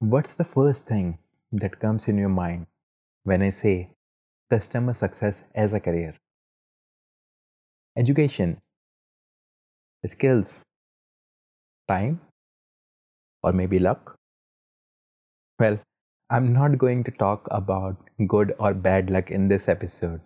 [0.00, 1.18] What's the first thing
[1.52, 2.66] that comes in your mind
[3.24, 3.90] when I say
[4.50, 6.14] customer success as a career?
[7.96, 8.60] Education,
[10.04, 10.64] skills,
[11.88, 12.20] time,
[13.42, 14.16] or maybe luck?
[15.60, 15.78] Well,
[16.28, 17.96] I'm not going to talk about
[18.26, 20.22] good or bad luck in this episode.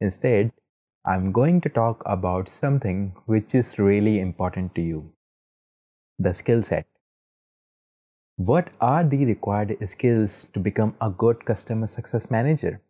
[0.00, 0.52] Instead,
[1.04, 5.12] I'm going to talk about something which is really important to you
[6.18, 6.86] the skill set.
[8.48, 12.80] What are the required skills to become a good customer success manager?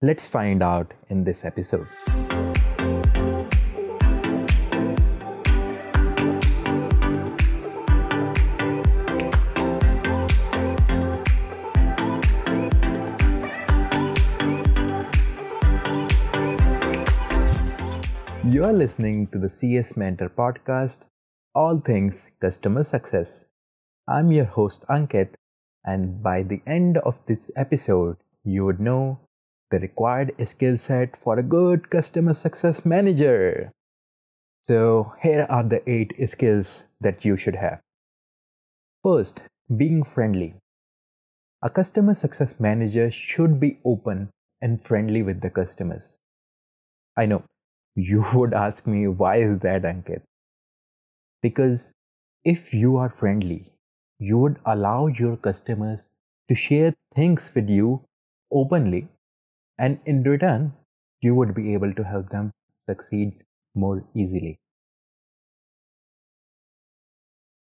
[0.00, 1.88] Let's find out in this episode.
[18.44, 21.06] You are listening to the CS Mentor podcast,
[21.56, 23.46] All Things Customer Success.
[24.08, 25.34] I'm your host Ankit,
[25.84, 29.18] and by the end of this episode, you would know
[29.70, 33.72] the required skill set for a good customer success manager.
[34.62, 37.80] So, here are the eight skills that you should have.
[39.02, 39.42] First,
[39.76, 40.54] being friendly.
[41.62, 46.20] A customer success manager should be open and friendly with the customers.
[47.16, 47.42] I know
[47.96, 50.22] you would ask me, why is that, Ankit?
[51.42, 51.92] Because
[52.44, 53.72] if you are friendly,
[54.18, 56.10] you would allow your customers
[56.48, 58.04] to share things with you
[58.50, 59.08] openly,
[59.78, 60.74] and in return,
[61.20, 62.52] you would be able to help them
[62.86, 64.58] succeed more easily.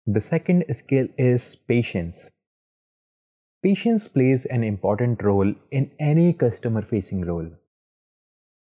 [0.07, 2.31] The second skill is patience.
[3.63, 7.51] Patience plays an important role in any customer facing role.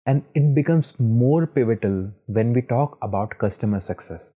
[0.08, 4.34] And it becomes more pivotal when we talk about customer success.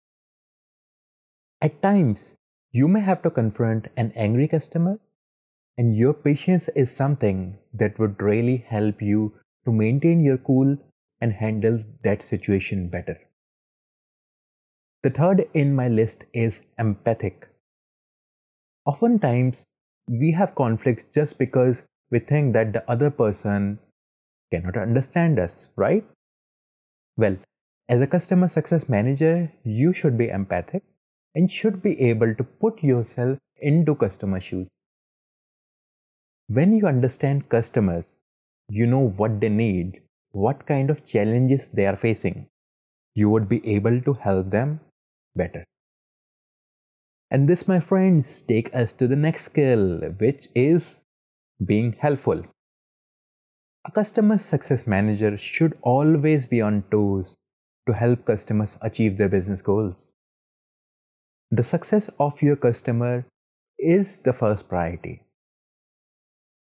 [1.61, 2.35] At times,
[2.71, 4.99] you may have to confront an angry customer,
[5.77, 9.33] and your patience is something that would really help you
[9.65, 10.77] to maintain your cool
[11.21, 13.19] and handle that situation better.
[15.02, 17.47] The third in my list is empathic.
[18.85, 19.65] Oftentimes,
[20.08, 23.79] we have conflicts just because we think that the other person
[24.52, 26.05] cannot understand us, right?
[27.17, 27.37] Well,
[27.87, 30.83] as a customer success manager, you should be empathic
[31.35, 34.69] and should be able to put yourself into customer shoes.
[36.47, 38.17] When you understand customers,
[38.69, 40.01] you know what they need,
[40.31, 42.47] what kind of challenges they are facing.
[43.15, 44.79] You would be able to help them
[45.35, 45.65] better.
[47.31, 51.03] And this, my friends, take us to the next skill, which is
[51.63, 52.43] being helpful.
[53.85, 57.39] A customer success manager should always be on toes
[57.87, 60.11] to help customers achieve their business goals.
[61.52, 63.26] The success of your customer
[63.80, 65.23] is the first priority.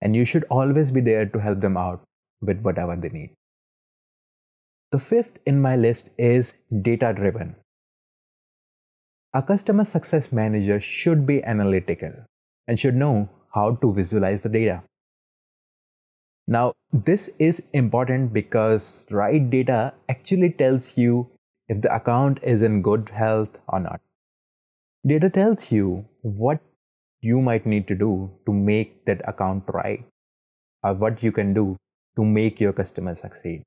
[0.01, 2.05] And you should always be there to help them out
[2.41, 3.31] with whatever they need.
[4.93, 7.57] The fifth in my list is data driven.
[9.35, 12.13] A customer success manager should be analytical
[12.69, 14.85] and should know how to visualize the data.
[16.47, 21.29] Now, this is important because right data actually tells you
[21.69, 24.01] if the account is in good health or not.
[25.07, 26.61] Data tells you what
[27.21, 30.05] you might need to do to make that account right
[30.83, 31.77] or what you can do
[32.17, 33.63] to make your customer succeed.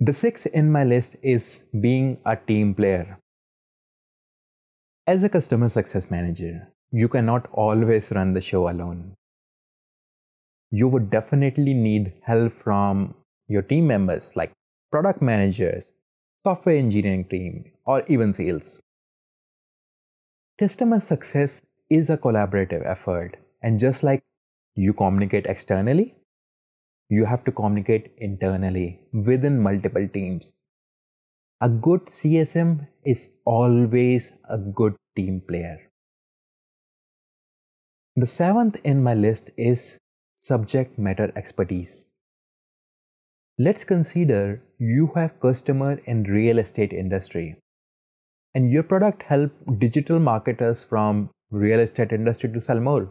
[0.00, 3.18] The sixth in my list is being a team player.
[5.06, 9.14] As a customer success manager, you cannot always run the show alone.
[10.72, 13.14] You would definitely need help from
[13.46, 14.50] your team members like
[14.90, 15.92] product managers,
[16.44, 18.80] software engineering team, or even sales.
[20.62, 24.22] Customer success is a collaborative effort, and just like
[24.76, 26.14] you communicate externally,
[27.08, 30.62] you have to communicate internally within multiple teams.
[31.60, 35.90] A good CSM is always a good team player.
[38.14, 39.98] The seventh in my list is
[40.36, 42.12] subject matter expertise.
[43.58, 47.56] Let's consider you have customer in real estate industry
[48.54, 53.10] and your product help digital marketers from real estate industry to sell more.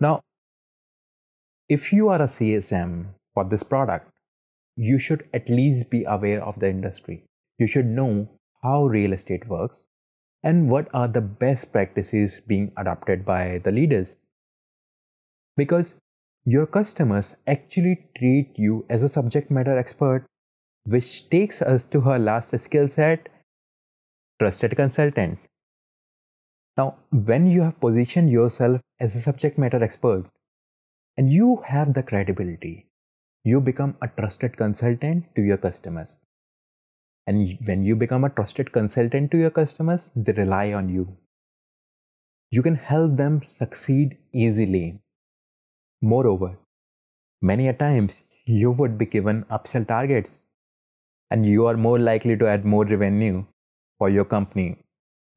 [0.00, 0.20] Now,
[1.68, 4.10] if you are a CSM for this product,
[4.76, 7.24] you should at least be aware of the industry.
[7.58, 8.30] You should know
[8.62, 9.86] how real estate works
[10.42, 14.26] and what are the best practices being adopted by the leaders.
[15.56, 15.96] Because
[16.44, 20.24] your customers actually treat you as a subject matter expert,
[20.84, 23.28] which takes us to her last skill set
[24.40, 25.38] trusted consultant.
[26.76, 30.26] Now, when you have positioned yourself as a subject matter expert
[31.16, 32.86] and you have the credibility,
[33.42, 36.20] you become a trusted consultant to your customers.
[37.26, 41.16] And when you become a trusted consultant to your customers, they rely on you.
[42.50, 45.00] You can help them succeed easily.
[46.00, 46.58] Moreover,
[47.42, 50.46] many a times you would be given upsell targets
[51.28, 53.44] and you are more likely to add more revenue
[53.98, 54.78] for your company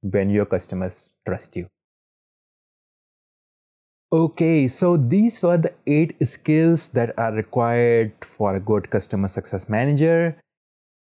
[0.01, 1.67] when your customers trust you.
[4.13, 9.69] Okay, so these were the eight skills that are required for a good customer success
[9.69, 10.37] manager.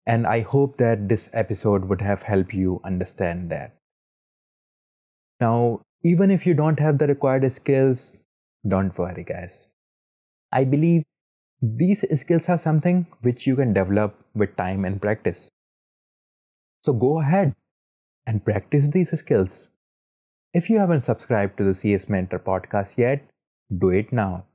[0.05, 3.75] And I hope that this episode would have helped you understand that.
[5.39, 8.21] Now, even if you don't have the required skills,
[8.65, 9.69] don't worry, guys.
[10.51, 11.03] I believe
[11.61, 15.49] these skills are something which you can develop with time and practice.
[16.83, 17.55] So go ahead
[18.27, 19.69] and practice these skills.
[20.53, 23.25] If you haven't subscribed to the CS Mentor podcast yet,
[23.75, 24.45] do it now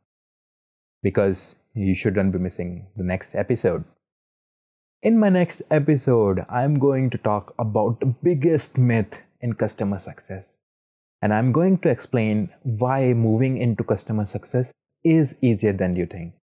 [1.03, 3.85] because you shouldn't be missing the next episode.
[5.03, 10.59] In my next episode, I'm going to talk about the biggest myth in customer success.
[11.23, 14.73] And I'm going to explain why moving into customer success
[15.03, 16.35] is easier than you think.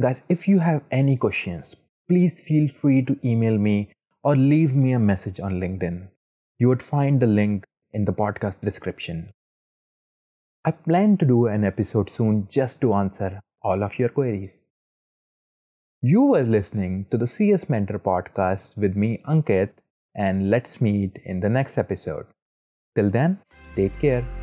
[0.00, 1.76] Guys, if you have any questions,
[2.08, 6.08] please feel free to email me or leave me a message on LinkedIn.
[6.58, 9.32] You would find the link in the podcast description.
[10.64, 14.64] I plan to do an episode soon just to answer all of your queries.
[16.00, 19.70] You were listening to the CS Mentor podcast with me, Ankit,
[20.14, 22.26] and let's meet in the next episode.
[22.94, 23.38] Till then,
[23.76, 24.41] take care.